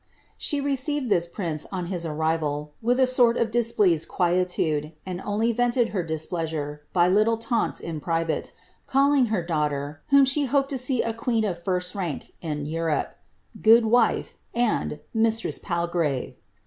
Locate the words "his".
1.85-2.07